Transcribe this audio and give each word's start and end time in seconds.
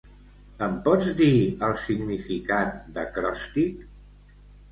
Em 0.67 0.77
pots 0.87 1.09
dir 1.19 1.27
el 1.67 1.75
significat 1.83 2.73
d'acròstic? 2.95 3.87